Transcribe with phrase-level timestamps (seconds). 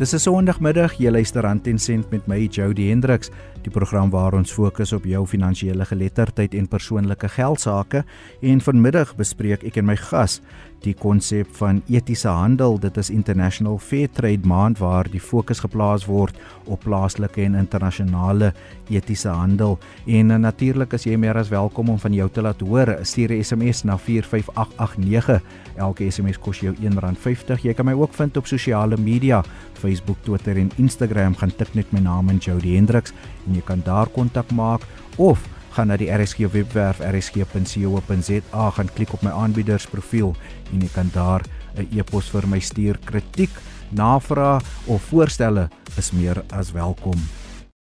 [0.00, 3.30] Dis 'n Sondagmiddag, jy luister aan Ten Cent met my Jody Hendriks,
[3.62, 8.04] die program waar ons fokus op jou finansiële geletterdheid en persoonlike geld sake.
[8.40, 10.40] En vanmiddag bespreek ek en my gas
[10.80, 12.78] die konsep van etiese handel.
[12.80, 18.54] Dit is International Fair Trade Maand waar die fokus geplaas word op plaaslike en internasionale
[18.88, 19.78] etiese handel.
[20.06, 22.96] En uh, natuurlik is jy meer as welkom om van jou te laat hoor.
[23.02, 25.42] Stuur 'n SMS na 45889.
[25.76, 27.60] Elke SMS kos jou R1.50.
[27.62, 29.89] Jy kan my ook vind op sosiale media, Facebook,
[30.22, 31.36] Twitter en Instagram.
[31.36, 33.12] Gaan tik net my naam in Jody Hendriks
[33.46, 34.82] en jy kan daar kontak maak
[35.16, 35.38] of
[35.74, 40.34] gaan na die RSG webwerf rsg.co.za gaan klik op my aanbiedersprofiel
[40.72, 41.42] en jy kan daar
[41.76, 43.50] 'n e-pos vir my stuur kritiek,
[43.90, 47.18] navrae of voorstelle is meer as welkom.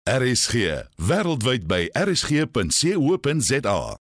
[0.05, 0.53] RSG
[0.97, 4.04] wêreldwyd by rsg.co.za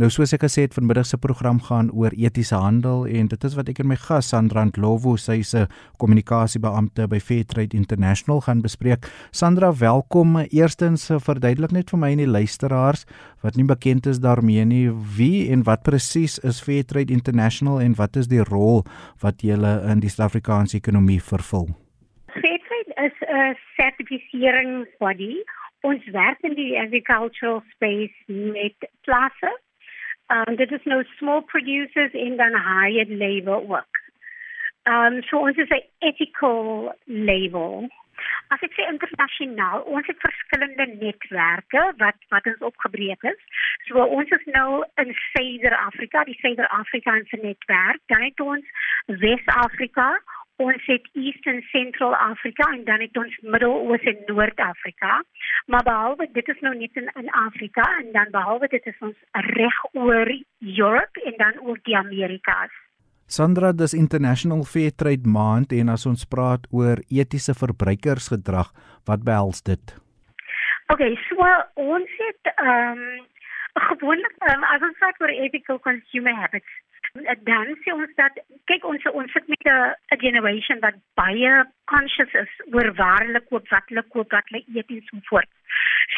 [0.00, 3.56] Nou soos ek gesê het, vanmiddag se program gaan oor etiese handel en dit is
[3.58, 5.68] wat ek en my gas Sandra Ndlovu, sy is 'n
[6.00, 9.04] kommunikasiebeampte by Fairtrade International gaan bespreek.
[9.30, 10.38] Sandra, welkom.
[10.48, 13.04] Eerstens verduidelik net vir my en die luisteraars
[13.42, 18.16] wat nie bekend is daarmee nie, wie en wat presies is Fairtrade International en wat
[18.16, 18.86] is die rol
[19.20, 21.76] wat julle in die Suid-Afrikaanse ekonomie vervul?
[22.32, 25.44] Fairtrade is 'n sertifiseringsbody.
[25.82, 29.60] Ons werk in die agricultural space met plase
[30.30, 33.98] Um, dit is nou small producers en dan hired labor ook.
[34.82, 37.88] Um, so ons is 'n ethical label.
[38.48, 43.40] As ek sê internasionaal, ons het verskillende netwerke wat wat ons opgebreek is.
[43.86, 48.00] So ons is nou in Suider-Afrika, die Suider-Afrikaanse netwerk.
[48.06, 48.64] Dan het ons
[49.06, 50.22] Wes-Afrika,
[50.60, 55.22] ons het East en Central Afrika en dan het ons Middel-Oos en Noord-Afrika.
[55.72, 59.16] Maar behalwe dit is nou net in, in Afrika en dan behalwe dit is ons
[59.56, 60.28] reg oor
[60.60, 62.74] Europe en dan ook die Amerikas.
[63.30, 68.72] Sandra, dis International Fair Trade Maand en as ons praat oor etiese verbruikersgedrag,
[69.06, 69.94] wat behels dit?
[70.90, 73.28] OK, so ons het ehm um,
[73.80, 76.72] gewoonlik um, as ons praat oor ethical consumer habits,
[77.12, 78.36] dan sê ons dat
[78.70, 83.68] kyk ons ons sit met 'n generation wat baie conscious is oor waar hulle koop,
[83.68, 85.50] wat hulle koop, wat hulle eet en so voort.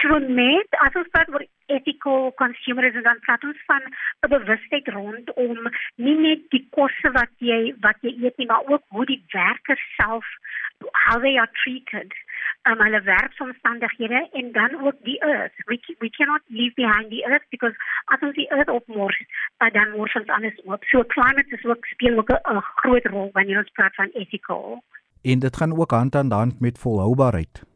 [0.01, 3.83] So net as ons praat oor ethical consumerism dan praat ons van
[4.25, 8.85] 'n bewustheid rondom nie net die kosse wat jy wat jy eet nie, maar ook
[8.89, 10.27] hoe die werkers self
[11.07, 12.13] how they are treated
[12.69, 15.55] um, hulle werksomstandighede en dan ook die earth.
[15.65, 17.75] We, we cannot leave behind the earth because
[18.05, 19.19] as ons die earth opmors,
[19.59, 20.85] uh, dan mors ons alles op.
[20.85, 24.83] So climate is ook speel ook 'n groot rol wanneer ons praat van ethical.
[25.23, 27.72] En dit gaan ook hand aan hand met volhoubaarheid.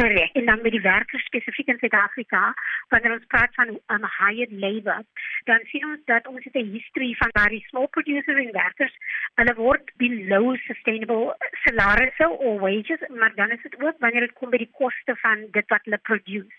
[0.00, 0.32] Korrek.
[0.32, 2.54] En dan met die werkers spesifiek in Suid-Afrika,
[2.88, 5.02] wanneer ons praat van um, hired labor,
[5.44, 8.94] dan sien ons dat ons het 'n history van daardie small producers en werkers,
[9.34, 14.50] hulle word below sustainable salarisse or wages, maar dan is dit ook wanneer dit kom
[14.50, 16.56] by die koste van dit wat hulle produce.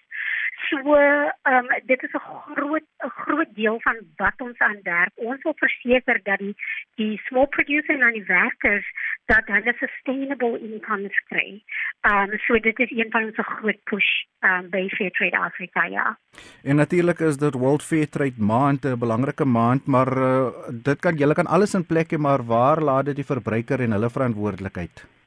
[0.81, 5.11] So, ehm um, dit is 'n groot 'n groot deel van wat ons aan werk.
[5.15, 6.55] Ons wil verseker dat die
[6.95, 8.85] die small producer en die werkers
[9.25, 11.63] dat hulle sustainable incomes kry.
[12.01, 14.09] Ehm um, so dit is een van ons groot push
[14.39, 16.17] ehm um, by Fair Trade Africa ja.
[16.63, 21.15] En natuurlik is dit World Fair Trade Maand 'n belangrike maand, maar uh, dit kan
[21.15, 25.20] julle kan alles in plek hê, maar waar laat dit die verbruiker en hulle verantwoordelikheid?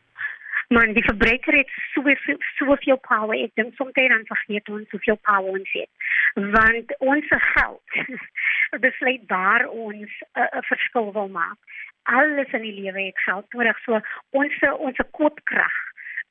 [0.69, 5.59] Man die verbruiker het soveel soveel power ek dink soms dan vergeet ons soveel power
[5.59, 5.91] ons het.
[6.35, 7.99] Want ons geld
[8.87, 11.59] besluit waar ons 'n uh, verskil wil maak.
[12.03, 13.79] Alles in die lewe het geld nodig.
[13.85, 15.84] So ons ons koopkrag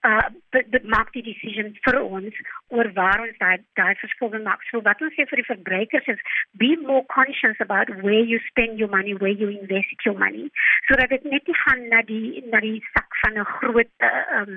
[0.03, 2.39] uh dit maak die decision vir ons
[2.75, 4.65] oor waar ons daai daai verskil wil maak.
[4.69, 6.25] So wat ons sê vir die verbruikers is
[6.63, 10.49] be more conscious about where you spend your money, where you invest your money.
[10.87, 14.41] So dat dit net nie gaan na die na die sak van 'n groot uh,
[14.41, 14.53] um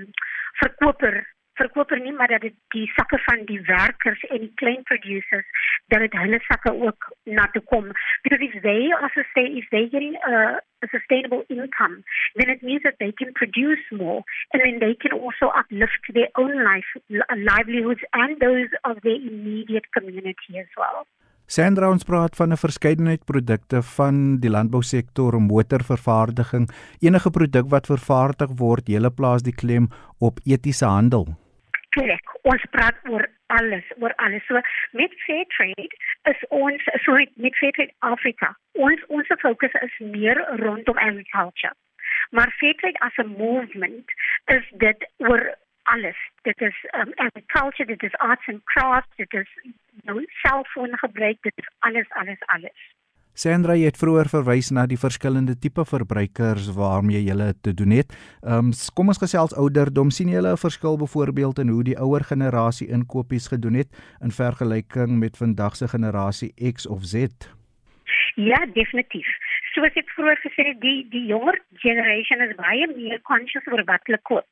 [0.63, 1.23] verkoper
[1.61, 5.47] verkoper nie maar dat dit die sakke van die werkers en die klein producers
[5.93, 7.91] dat dit hulle sakke ook na toe kom.
[8.23, 12.03] Because if they also say if they getting a, a sustainable income
[12.35, 14.23] then it means that they can produce more
[14.53, 16.91] and then they can also uplift their own life
[17.51, 21.07] livelihoods and those of their immediate community as well.
[21.47, 26.69] Sandra ons praat van 'n verskeidenheid produkte van die landbousektor, motorvervaardiging,
[27.01, 29.89] enige produk wat vervaardig word, hele plaas die klem
[30.19, 31.37] op etiese handel
[31.97, 32.37] korrek.
[32.53, 33.27] Ons praat oor
[33.59, 34.45] alles, oor alles.
[34.47, 34.61] So
[35.01, 35.99] met fair trade
[36.33, 38.53] is ons sorry, met fair trade Afrika.
[38.89, 41.75] Ons ons fokus is meer rondom agriculture.
[42.31, 44.13] Maar fair trade as 'n movement
[44.57, 46.19] is dit oor alles.
[46.43, 49.51] Dit is um, agriculture, dit is arts and crafts, dit is
[50.03, 52.96] nou selfoon gebruik, dit is alles alles alles.
[53.37, 58.15] Sandra het vroeër verwys na die verskillende tipe verbruikers waarmee jy te doen het.
[58.41, 60.11] Ehm um, kom ons gesels ouderdom.
[60.11, 63.89] sien jy 'n verskil byvoorbeeld in hoe die ouer generasie inkopies gedoen het
[64.23, 67.15] in vergelyking met vandag se generasie X of Z?
[68.35, 69.29] Ja, definitief.
[69.75, 74.01] Soos ek vroeër gesê het, die die jonger generation is baie meer conscious oor wat
[74.05, 74.49] hulle koop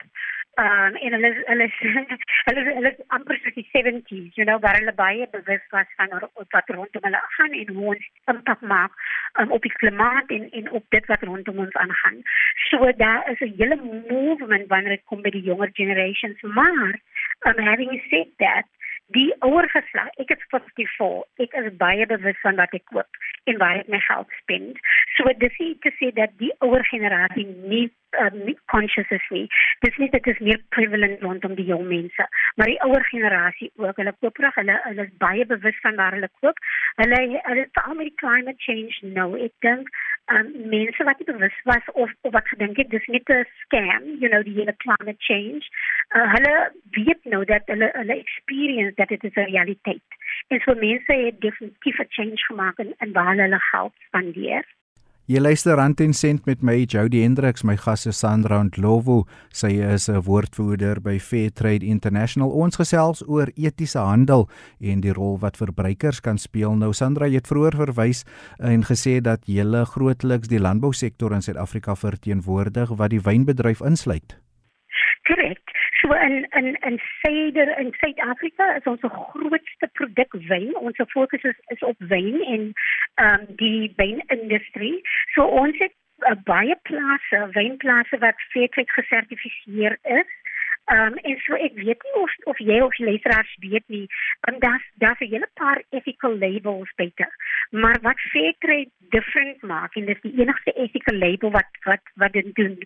[0.57, 1.69] um en hulle hulle
[2.47, 6.15] hulle hulle amper soos die 70s you know waar hulle baie bewus was van
[6.57, 8.93] wat rondom hulle gaan en hoe ons impak maak
[9.41, 12.23] um, op die klimaat en en op dit wat rondom ons aangaan.
[12.69, 13.79] So daar is 'n hele
[14.11, 17.01] movement wanneer dit kom by die jonger generations maar
[17.47, 18.67] um having said that
[19.13, 23.21] die ouer geslag ek is 54 ek is baie bewus van wat ek koop
[23.51, 24.79] en waar ek my geld spend.
[25.17, 27.91] So dis nie te sê dat die ouer generasie nie
[28.23, 29.45] um, nie conscious is nie.
[29.85, 32.29] Dis nie dat dit meer prevalent rondom die jong mense.
[32.57, 36.17] Maar die ouer generasie ook hulle koop reg hulle hulle is baie bewus van waar
[36.17, 36.65] hulle koop.
[37.03, 39.93] Hulle hulle is al met die climate change nou ek dink
[40.33, 44.05] um, mense wat nie bewus was of, of wat gedink het dis net 'n scam
[44.23, 45.65] you know die hele climate change.
[46.17, 50.09] Uh, hulle weet nou dat hulle hulle experience dat dit is 'n realiteit.
[50.49, 54.65] En so mense het definitief 'n change gemaak in, in waar hulle geld spandeer
[55.25, 59.23] Jy luister rand en sent met my Jody Hendriks, my gas is Sandra Ndlovu.
[59.57, 62.51] Sy is 'n woordvoerder by Fairtrade International.
[62.51, 64.51] Ons gesels oor etiese handel
[64.81, 66.77] en die rol wat verbruikers kan speel.
[66.77, 68.25] Nou Sandra, jy het vroeër verwys
[68.59, 74.44] en gesê dat jy grootliks die landbousektor in Suid-Afrika verteenwoordig wat die wynbedryf insluit.
[76.05, 80.75] So in in in Suider in Suid-Afrika is ons grootste produk wyn.
[80.77, 82.73] Ons fokus is is op wyn en
[83.15, 84.99] ehm um, die wynindustrie.
[85.35, 85.95] So ons het
[86.29, 90.35] uh, baie plase, wynplase wat feitelik gesertifiseer is.
[90.93, 94.05] Ehm um, en so ek weet nie of of jy of luisteraars weet nie,
[94.45, 97.33] want daar's daar's 'n hele paar ethical labels beter.
[97.71, 102.55] Maar wat Fairtrade different maak en dis die enigste ethical label wat wat wat dit
[102.55, 102.79] doen.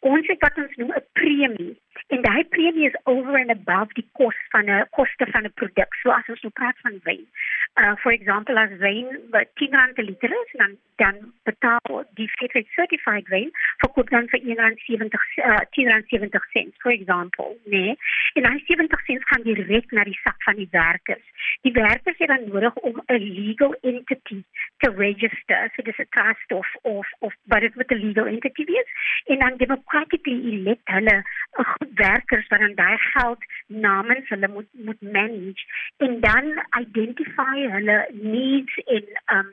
[0.00, 1.74] Ons het wat ons noem 'n premie
[2.06, 5.94] En daai premie is over and above die kos van 'n koste van 'n produk.
[6.02, 7.26] So as ons nou praat van wyn.
[7.74, 12.28] Uh for example as wyn wat 10 rand per liter is, dan dan betaal die
[12.28, 13.50] Fairtrade certified wyn
[13.80, 17.96] vir koop dan vir 1 rand 70 uh 10 rand 70 cents for example, nee.
[18.34, 21.26] En daai 70 cents gaan direk na die sak van die werkers.
[21.62, 24.42] Die werkers het dan nodig om 'n legal entity
[24.78, 25.70] te register.
[25.74, 28.88] So dis 'n trust of of of wat dit met 'n legal entity is
[29.26, 31.16] en dan democratically elect hulle
[31.58, 35.64] 'n werkers wat dan daai geld namens hulle moet moet manage
[35.96, 39.50] en dan identify hulle needs in um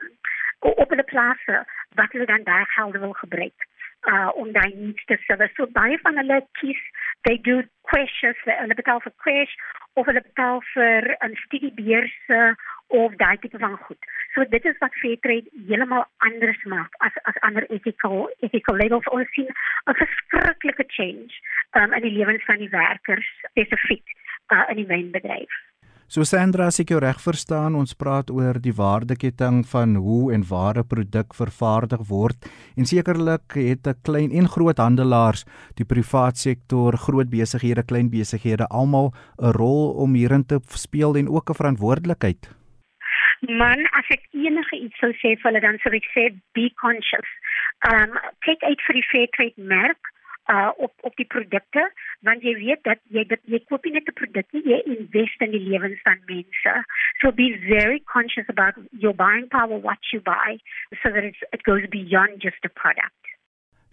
[0.58, 1.64] op hulle plase
[1.94, 3.66] wat hulle dan daai geld wil gebruik
[4.12, 5.50] uh om daai needs te serve.
[5.54, 6.82] So baie van hulle kies
[7.22, 9.54] they do questions hulle betaal vir crash
[9.92, 12.40] of hulle betaal vir 'n studiebeurse
[12.86, 13.98] of daai tipe van goed.
[14.34, 19.28] So dit is wat Fairtrade heeltemal anders maak as as ander ethical ethical labels ons
[19.34, 21.32] sien 'n verskriklike change
[21.76, 24.06] um, in die lewens van die werkers spesifiek
[24.52, 25.62] uh, in die wynbedryf.
[26.14, 30.44] So Sandra, as ek jou reg verstaan, ons praat oor die waardeketting van hoe en
[30.46, 32.36] waar 'n produk vervaardig word
[32.76, 35.44] en sekerlik het 'n klein en groot handelaars,
[35.74, 41.28] die privaat sektor, groot besighede, klein besighede almal 'n rol om hierin te speel en
[41.28, 42.63] ook 'n verantwoordelikheid.
[43.48, 47.30] Man, as ek enige iets sou sê vir hulle dan sou ek sê be conscious.
[47.90, 48.16] Um
[48.46, 50.12] kyk uit vir die fair trade merk
[50.52, 51.84] uh op op die produkte
[52.28, 55.54] want jy weet dat jy dit jy koop net 'n produk nie jy invest in
[55.56, 56.74] die lewens van mense
[57.20, 60.58] so be very conscious about your buying power what you buy
[61.02, 63.33] so that it's, it goes beyond just a product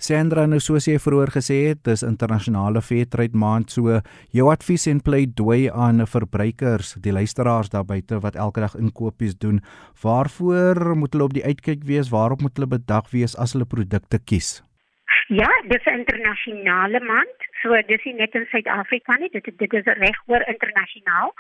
[0.02, 4.00] Sandra nou soos jy vroeër gesê het, dis internasionale Fairtrade maand so
[4.34, 9.60] jou advies en pleidooi aan verbruikers, die luisteraars daar buite wat elke dag inkopies doen,
[10.02, 14.18] waarvoor moet hulle op die uitkyk wees, waarop moet hulle bedag wees as hulle produkte
[14.18, 14.64] kies?
[15.30, 17.38] Ja, dis 'n internasionale maand.
[17.62, 21.34] So dis nie net in Suid-Afrika nie, dit dit is regoor internasionaal.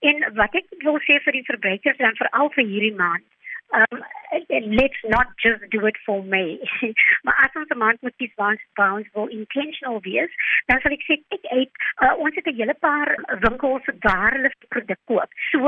[0.00, 3.24] En wat ek wil sê vir die verbruikers dan veral vir hierdie maand,
[3.72, 4.02] um
[4.48, 6.58] let's not just do it for me.
[7.24, 10.30] maar as ons 'n maand moet kies waar ons wil intentional wees,
[10.66, 11.72] dan sal ek sê ek eet
[12.02, 13.10] uh, ons het 'n hele paar
[13.44, 15.30] winkels waar hulle produk koop.
[15.50, 15.58] So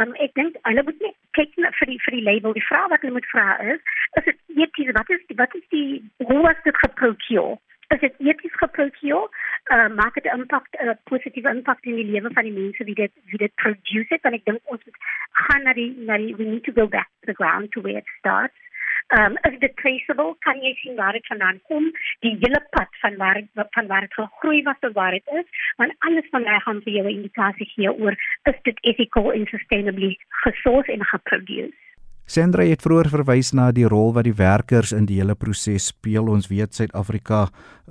[0.00, 2.52] um ek dink hulle moet net kyk vir die vir die label.
[2.52, 3.80] Die vraag wat hulle moet vra is,
[4.18, 7.56] is dit eties wat is die, wat is die hoe was dit geprocureer?
[7.94, 9.28] Is dit eties geprocureer?
[9.74, 12.84] Uh, maak dit 'n impak 'n uh, positiewe impak in die lewe van die mense
[12.84, 14.98] wie dit wie dit produce het en ek dink ons moet
[15.48, 17.98] gaan na die na die we need to go back to the ground to where
[17.98, 18.58] it starts.
[19.18, 20.34] Um is dit traceable?
[20.46, 21.90] Kan jy sien waar dit vandaan kom?
[22.26, 23.42] Die hele pad van waar
[23.78, 26.92] van waar dit gegroei was tot waar dit is, want alles van daai gaan vir
[26.98, 28.14] jou 'n indikasie gee oor
[28.52, 31.85] is dit ethical and sustainably gesourced en geproduced.
[32.26, 36.26] Sandra het vroeër verwys na die rol wat die werkers in die hele proses speel.
[36.26, 37.44] Ons weet Suid-Afrika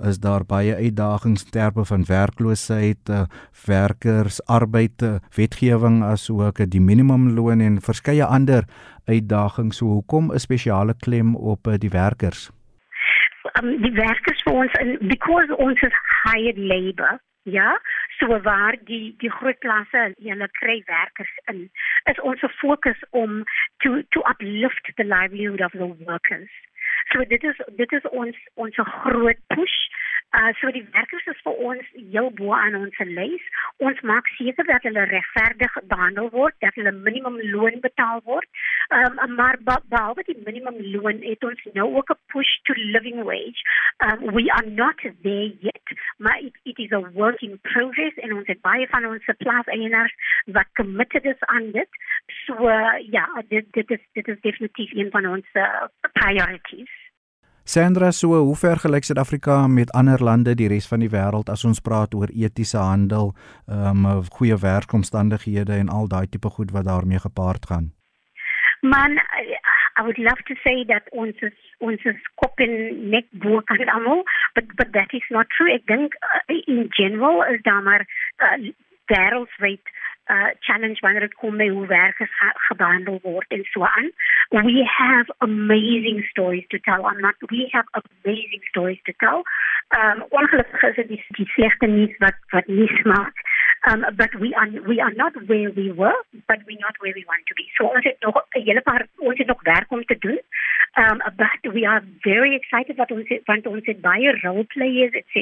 [0.04, 3.22] is daar baie uitdagings terme van werkloosheid, eh,
[3.64, 8.68] werkers, arbeid, eh, wetgewing asook die minimumloon en verskeie ander
[9.08, 9.78] uitdagings.
[9.78, 12.50] So hoekom 'n spesiale klem op eh, die werkers?
[13.62, 17.80] Um, die werkers vir ons in because ons is hired labor Ja,
[18.18, 21.60] so waar die die groot klasse hulle kry werkers in
[22.10, 23.44] is ons fokus om
[23.84, 26.50] to to uplift the livelihood of the workers.
[27.12, 29.76] So dit is dit is ons ons groot push
[30.34, 33.44] Uh so die werkers is vir ons heel bo aan ons lys.
[33.78, 38.48] Ons maak seker dat hulle regverdig behandel word, dat hulle minimum loon betaal word.
[38.98, 43.60] Um maar behalwe die minimum loon het ons nou ook 'n push to living wage.
[44.06, 45.86] Um we are not there yet,
[46.18, 49.66] maar it, it is a work in progress en ons het baie van ons plaas
[49.66, 50.14] eienaars
[50.46, 51.88] wat committed is aan dit.
[52.46, 57.05] So uh, ja, dit dit is dit is definitief een van ons uh, priorities.
[57.68, 61.64] Sandra, so hoe ver gelyk Suid-Afrika met ander lande die res van die wêreld as
[61.66, 63.32] ons praat oor etiese handel,
[63.66, 67.90] ehm um, goeie werkomstandighede en al daai tipe goed wat daarmee gepaard gaan?
[68.82, 69.18] Man,
[69.98, 72.76] I would love to say that ons is ons is kop en
[73.10, 74.22] nek bo kan almal,
[74.54, 75.72] but but that is not true.
[75.74, 78.06] Ek dink uh, in general is daar maar
[78.46, 78.70] uh,
[79.10, 79.94] wêreldwyd
[80.26, 84.10] uh, challenge wanneer dit kom by hoe werkers ge gebehandel word en so aan.
[84.48, 87.02] We have amazing stories to tell.
[87.04, 89.42] I'm not we have amazing stories to tell.
[89.88, 93.35] Um ongelukkig is dit die slegte nuus wat wat nie smaak.
[93.88, 97.24] Um but we are we are not where we were, but we're not where we
[97.26, 97.66] want to be.
[97.76, 100.40] So ons het nog 'n hele paar ons het nog werk om te doen.
[101.02, 105.36] Um but we are very excited that ons want ons het baie role players etc.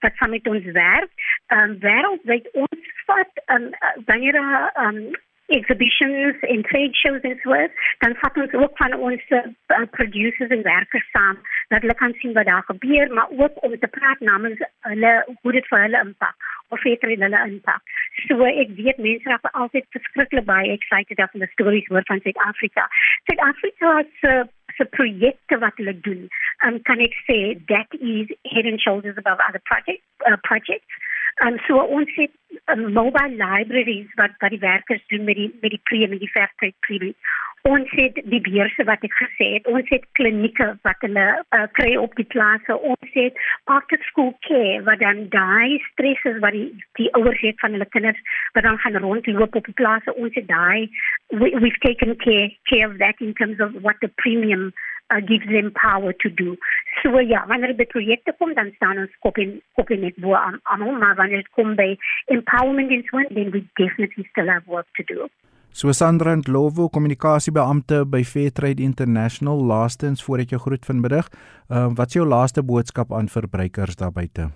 [0.00, 1.10] wat saam met ons werk.
[1.48, 3.70] Um wêreldwyd ons vat um
[4.04, 4.36] wanneer
[4.74, 5.10] um
[5.58, 7.72] exhibitions en trade shows en so is,
[8.04, 12.32] dan vat ons ook van ons uh, producers en werkers saam dat hulle kan sien
[12.38, 16.50] wat daar gebeur, maar ook om te praat namens hulle hoe dit vir hulle impak
[16.68, 17.94] of het hulle hulle impak.
[18.24, 22.24] So ek weet mense raak altyd verskriklik baie excited af van die stories hoor van
[22.24, 22.88] Suid-Afrika.
[23.28, 24.34] Suid-Afrika se
[24.72, 26.28] se projekte wat hulle doen,
[26.64, 31.02] um, kan ek sê that is head and shoulders above other projects uh, projects
[31.40, 32.30] Um, so ons het
[32.76, 36.74] mobile libraries wat wat die werkers doen met die met die pre met die fairtrade
[36.80, 37.14] pre.
[37.62, 39.66] Ons het die beurse wat ek gesê het.
[39.70, 42.74] Ons het klinieke wat hulle uh, kry op die plase.
[42.74, 43.38] Ons het
[43.70, 48.18] after school care wat dan daai stresses wat die die ouers het van hulle kinders
[48.56, 50.14] wat dan gaan rondloop op die plase.
[50.14, 50.90] Ons het daai
[51.28, 54.72] we, we've taken care care of that in terms of what the premium
[55.12, 56.56] uh, gives them power to do.
[57.02, 60.34] So ja, wanneer dit projekte kom dan staan ons kop in kop in dit bo
[60.34, 64.66] aan aan maar wanneer dit kom by empowerment in one then we definitely still have
[64.66, 65.28] work to do.
[65.72, 71.32] So Sandra Ndlovu, kommunikasiebeampte by Fairtrade International, laastens voor ek jou groet vanmiddag.
[71.72, 74.50] Uh, wat is jou laaste boodskap aan verbruikers daar buite?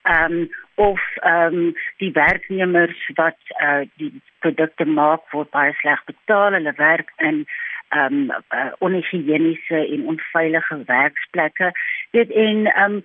[0.03, 6.03] ehm um, of ehm um, die werknemers wat uh, die produkte maak word baie sleg
[6.05, 7.45] betaal hulle werk in
[7.89, 11.71] ehm um, uh, onhigiëniese en onveilige werksplekke.
[12.11, 13.01] Dit en ehm um,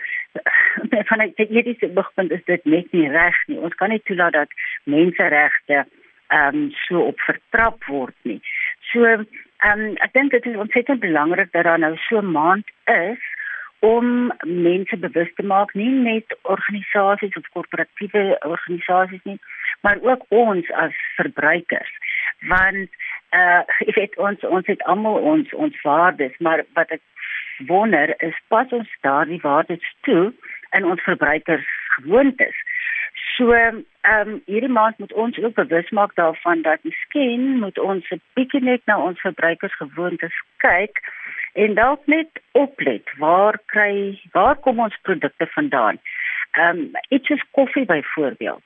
[1.10, 3.58] van 'n etiese oogpunt is dit net nie reg nie.
[3.58, 4.50] Ons kan nie toelaat dat
[4.84, 5.86] menseregte
[6.26, 8.40] ehm um, so op vertrap word nie.
[8.92, 9.24] So
[9.64, 13.22] ehm um, ek dink dit is ontsettend belangrik dat daar nou so 'n maand is
[13.78, 19.38] om mense bewus te maak nie net organisasies of korporatiewe organisasies nie
[19.80, 21.92] maar ook ons as verbruikers.
[22.48, 22.88] Want
[23.40, 27.02] uh ek weet ons ons het almal ons ons waardes maar wat ek
[27.66, 30.32] wonder is pas ons daardie waardes toe
[30.76, 31.66] in ons verbruikers
[31.96, 32.56] gewoontes
[33.36, 33.52] so
[34.04, 38.20] ehm um, hierdie maand moet ons ook bewus maak daarvan dat miskien moet ons 'n
[38.34, 41.00] bietjie net na ons verbruikers gewoontes kyk
[41.52, 45.98] en dalk net oplet waar kry waar kom ons produkte vandaan
[46.52, 48.62] ehm um, iets soos koffie byvoorbeeld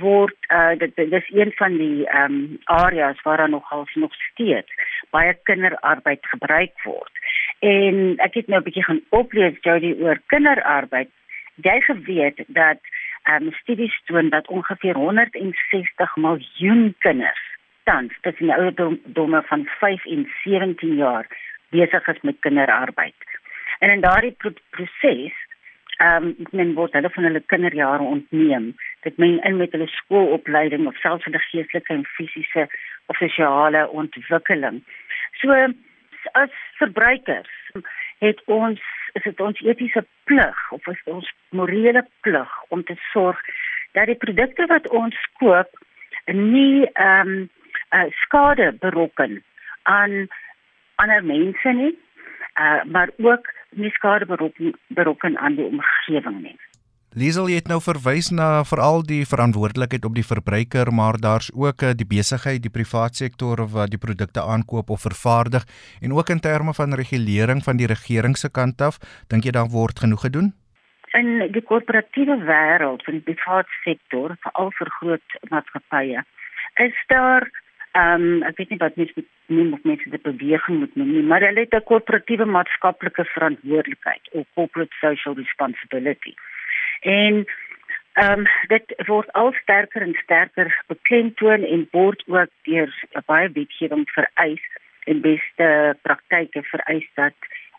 [0.00, 4.72] word uh, dit dis een van die ehm um, areas waar daar nogal nog steeds
[5.10, 7.12] baie kinderarbeid gebruik word.
[7.58, 11.08] En ek het nou 'n bietjie gaan oplees Jody oor kinderarbeid.
[11.54, 12.80] Jy geweet dat
[13.22, 20.04] ehm um, studies toon dat ongeveer 160 miljoen kinders tans tussen die ouderdomme van 5
[20.04, 21.26] en 17 jaar
[21.70, 23.14] besig is met kinderarbeid.
[23.78, 24.36] En in daardie
[24.70, 25.34] proses
[25.96, 28.72] ehm um, men word hulle van hulle kinderjare ontneem.
[29.00, 32.68] Dit meng in met hulle skoolopleiding of selfs hulle geestelike en fisiese
[33.06, 34.80] of sosiale ontwikkeling.
[35.40, 35.52] So
[36.32, 37.52] as verbruikers
[38.18, 38.80] het ons
[39.12, 43.40] is dit ons etiese plig of is ons morele plig om te sorg
[43.98, 45.80] dat die produkte wat ons koop
[46.26, 47.48] nie ehm um,
[47.90, 49.42] uh, skade berokken
[49.82, 50.28] aan
[50.94, 51.98] ander mense nie,
[52.60, 54.26] uh, maar ook nie skade
[54.86, 56.56] berokken aan die omgewing nie.
[57.10, 61.90] Liesel het nou verwys na veral die verantwoordelikheid op die verbruiker, maar daar's ook eh,
[61.98, 65.66] die besigheid, die privaat sektor wat die produkte aankoop of vervaardig
[66.00, 69.72] en ook in terme van regulering van die regering se kant af, dink jy daar
[69.74, 70.52] word genoeg gedoen?
[71.18, 76.22] In die korporatiewe wêreld van die privaat sektor, veral vir groot maatskappye,
[76.78, 77.50] is daar
[77.98, 81.08] Ehm um, ek weet nie wat mens moet noem of mense dit beweging moet noem
[81.10, 86.34] nie, maar hulle het 'n korporatiewe maatskaplike verantwoordelikheid, of corporate social responsibility.
[87.00, 87.44] En
[88.12, 92.94] ehm um, dit word al sterker en sterker beklemtoon en word ook deur
[93.26, 94.64] baie wetgewing vereis
[95.04, 97.34] en beste praktyke vereis dat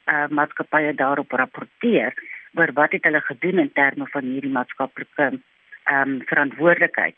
[0.06, 2.14] eh uh, maatskappye daarop rapporteer
[2.54, 5.28] oor wat het hulle gedoen in terme van hierdie maatskaplike
[5.84, 7.16] ehm um, verantwoordelikheid.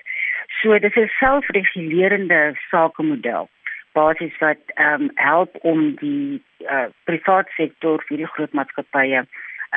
[0.62, 3.50] So dis 'n selfregulerende sakemodel
[3.94, 9.28] basies wat ehm um, help om die uh, private sektor vir die groot maatskappye ehm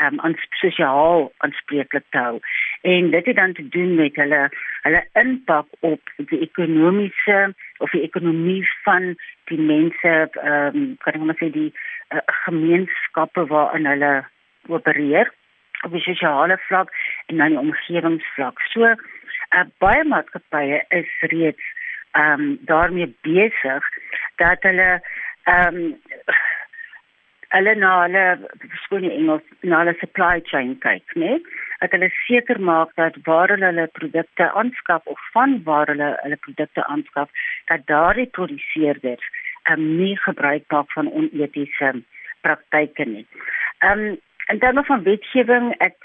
[0.02, 2.38] um, aan sosiaal aanspreeklik te hou.
[2.82, 4.48] En dit het dan te doen met hulle
[4.82, 11.26] hulle impak op die ekonomiese of die ekonomie van die mense ehm um, kan ek
[11.26, 14.12] maar sê die uh, gemeenskappe waarin hulle
[14.68, 15.32] opereer
[15.84, 16.92] op die sosiale vlak
[17.26, 18.60] en dan die omgewingsvlak.
[18.72, 21.72] So uh, baie maatskappye is reeds
[22.16, 23.84] ehm um, daarmee besig
[24.36, 24.90] dat hulle
[25.44, 26.00] ehm um,
[27.54, 28.24] hulle na hulle
[28.82, 31.38] skoon in Engels na hulle supply chain kyk, né?
[31.80, 36.38] Dat hulle seker maak dat waar hulle hulle produkte aanskaf of van waar hulle hulle
[36.46, 37.30] produkte aanskaf,
[37.70, 39.26] dat daardie produseerders
[39.70, 41.92] um, nie gebruik maak van onetiese
[42.46, 43.26] praktyke nie.
[43.78, 45.96] Ehm um, dan nog van wetgewing, ek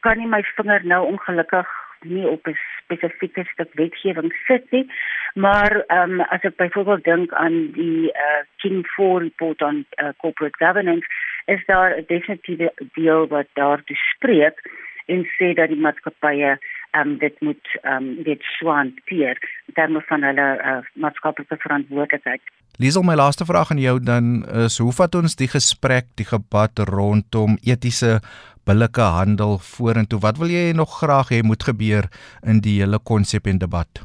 [0.00, 1.68] kan nie my vinger nou ongelukkig
[2.04, 4.86] nie op 'n spesifieke stuk wetgewing sit nie,
[5.34, 9.86] maar ehm um, as ek byvoorbeeld dink aan die eh uh, King 4 report on
[10.02, 11.06] uh, corporate governance,
[11.44, 14.58] is daar 'n definitiewe deel wat daar bespreek
[15.06, 16.58] en sê dat die maatskappye
[16.90, 19.38] ehm um, dit moet ehm um, dit swaanteer
[19.74, 22.42] terme van hulle uh, maatskaplike verantwoordelikheid.
[22.80, 26.78] Liesel, my laaste vraag aan jou dan is hoe vat ons die gesprek, die debat
[26.88, 28.20] rondom etiese
[28.64, 30.20] billike handel vorentoe.
[30.20, 32.08] Wat wil jy nog graag hê moet gebeur
[32.46, 34.02] in die hele konsep en debat?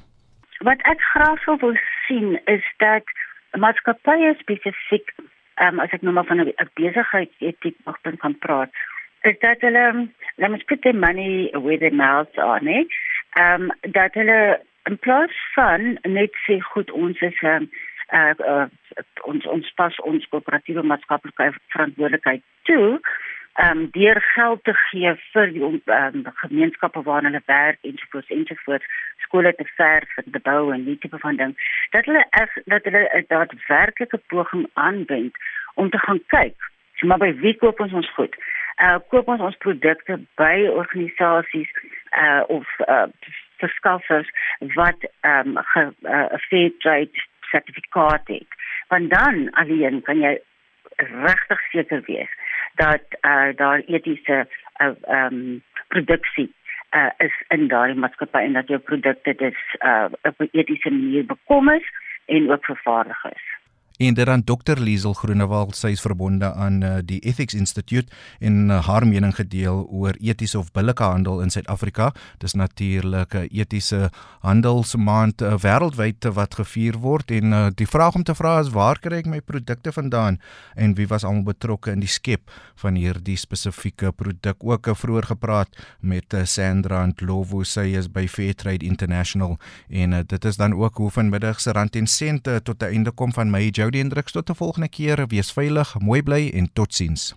[0.64, 3.04] Wat ek graag sou wil sien is dat
[3.60, 5.12] maatskappye spesifiek,
[5.62, 8.72] um, as ek nou maar van 'n besigheidsetiek mag kan praat,
[9.22, 12.88] is dat hulle, let me put their money where their mouths are, nee?
[13.40, 17.70] Um, dat hulle in plaas van net sê goed ons is 'n um,
[18.14, 18.68] uh, uh,
[19.24, 23.00] ons ons pas ons koöperatiewe maatskaplike verantwoordelikheid toe
[23.56, 28.06] ehm um, deur geld te gee vir die um, gemeenskappe waar hulle werk en so
[28.10, 28.88] voort en so voort
[29.26, 31.54] skole te verf en te bou en die tipe van ding
[31.94, 35.38] dat hulle as dat hulle 'n daadwerklike poging aanwend
[35.74, 36.58] om te gaan kyk.
[36.96, 38.36] So maar by wie koop ons ons goed?
[38.84, 41.72] Uh koop ons ons produkte by organisasies
[42.12, 43.08] uh of uh
[43.64, 44.30] verskaffers
[44.76, 48.52] wat ehm um, 'n uh, fair trade sertifikaat het.
[48.88, 50.40] Want dan alleen kan jy
[50.96, 52.30] regtig seker wees
[52.76, 54.48] dat uh, daar etiese
[54.82, 56.54] uh, um, produksie
[56.92, 61.26] uh, is in daardie maatskappy en dat jou produkte dis uh, op 'n etiese manier
[61.26, 61.88] bekom is
[62.26, 63.55] en ook vervaardig is.
[63.98, 68.12] En dan Dr Liesel Groenewald, sy is verbonde aan uh, die Ethics Institute
[68.44, 72.10] en uh, haar mening gedeel oor etiese of billike handel in Suid-Afrika.
[72.44, 74.10] Dis natuurlik 'n etiese
[74.44, 79.00] handelsmaand uh, wêreldwyd wat gevier word en uh, die vraag om te vra is waar
[79.00, 80.40] kry ek my produkte vandaan
[80.76, 84.60] en wie was almal betrokke in die skep van hierdie spesifieke produk?
[84.60, 89.56] Ook uh, vroeër gepraat met uh, Sandra Ndlovu, sy is by Fairtrade International
[89.88, 93.12] en uh, dit is dan ook hoe vanmiddag se rand en sente tot 'n einde
[93.12, 95.28] kom van my Jody Hendriks tot 'n volgende keer.
[95.28, 97.36] Wees veilig, mooi bly en totsiens.